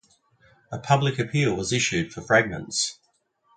[0.71, 2.97] A public appeal was issued for fragments.